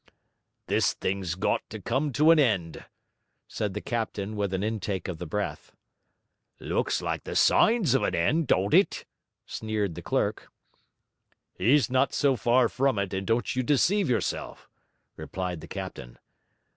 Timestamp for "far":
12.35-12.67